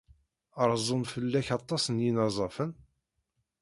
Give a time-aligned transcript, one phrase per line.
[0.69, 2.71] Rezzun-d fell-ak aṭas n yinerzafen?